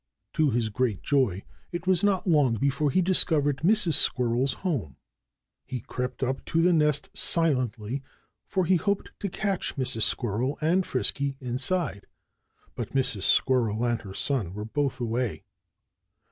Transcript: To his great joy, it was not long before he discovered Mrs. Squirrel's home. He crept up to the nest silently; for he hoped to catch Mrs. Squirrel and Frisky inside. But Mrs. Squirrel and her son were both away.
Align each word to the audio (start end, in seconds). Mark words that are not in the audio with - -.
To 0.33 0.49
his 0.49 0.69
great 0.69 1.03
joy, 1.03 1.43
it 1.71 1.85
was 1.85 2.03
not 2.03 2.25
long 2.25 2.55
before 2.55 2.89
he 2.89 3.03
discovered 3.03 3.57
Mrs. 3.57 3.93
Squirrel's 3.93 4.53
home. 4.65 4.95
He 5.63 5.81
crept 5.81 6.23
up 6.23 6.43
to 6.45 6.59
the 6.63 6.73
nest 6.73 7.11
silently; 7.15 8.01
for 8.47 8.65
he 8.65 8.77
hoped 8.77 9.11
to 9.19 9.29
catch 9.29 9.75
Mrs. 9.75 10.01
Squirrel 10.01 10.57
and 10.59 10.87
Frisky 10.87 11.37
inside. 11.39 12.07
But 12.73 12.95
Mrs. 12.95 13.21
Squirrel 13.25 13.85
and 13.85 14.01
her 14.01 14.15
son 14.15 14.55
were 14.55 14.65
both 14.65 14.99
away. 14.99 15.43